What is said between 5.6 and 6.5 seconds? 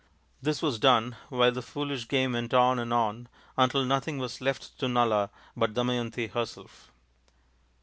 Damayanti